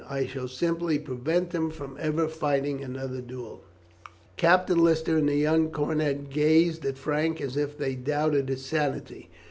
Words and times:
I 0.09 0.25
shall 0.25 0.47
simply 0.47 0.97
prevent 0.97 1.53
him 1.53 1.69
from 1.69 1.95
ever 1.99 2.27
fighting 2.27 2.81
another 2.83 3.21
duel." 3.21 3.61
Captain 4.35 4.79
Lister 4.83 5.17
and 5.19 5.29
the 5.29 5.35
young 5.35 5.69
cornet 5.69 6.31
gazed 6.31 6.83
at 6.87 6.97
Frank 6.97 7.39
as 7.39 7.55
if 7.55 7.77
they 7.77 7.93
doubted 7.93 8.49
his 8.49 8.65
sanity. 8.65 9.29